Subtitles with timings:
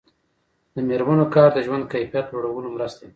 [0.75, 3.09] د میرمنو کار د ژوند کیفیت لوړولو مرسته ده.